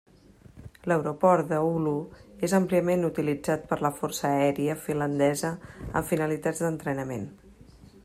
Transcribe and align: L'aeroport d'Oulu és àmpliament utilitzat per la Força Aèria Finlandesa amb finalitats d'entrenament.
L'aeroport 0.91 1.47
d'Oulu 1.51 1.93
és 2.47 2.57
àmpliament 2.61 3.07
utilitzat 3.11 3.69
per 3.73 3.79
la 3.87 3.93
Força 4.01 4.33
Aèria 4.41 4.79
Finlandesa 4.89 5.55
amb 5.91 6.13
finalitats 6.15 6.65
d'entrenament. 6.67 7.33